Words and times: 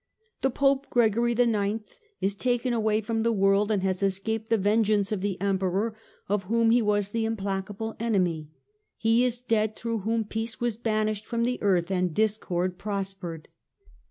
"The 0.41 0.49
Pope 0.49 0.89
Gregory 0.89 1.35
the 1.35 1.45
Ninth 1.45 1.99
is 2.19 2.33
taken 2.33 2.73
away 2.73 3.01
from 3.01 3.21
the 3.21 3.31
world 3.31 3.69
and 3.69 3.83
has 3.83 4.01
escaped 4.01 4.49
the 4.49 4.57
vengeance 4.57 5.11
of 5.11 5.21
the 5.21 5.39
Emperor, 5.39 5.95
of 6.27 6.45
whom 6.45 6.71
he 6.71 6.81
was 6.81 7.11
the 7.11 7.23
implacable 7.25 7.95
enemy. 7.99 8.49
He 8.97 9.23
is 9.23 9.39
dead 9.39 9.75
through 9.75 9.99
whom 9.99 10.23
peace 10.23 10.59
was 10.59 10.75
banished 10.75 11.27
from 11.27 11.43
the 11.43 11.61
earth 11.61 11.91
and 11.91 12.15
discord 12.15 12.79
prospered. 12.79 13.47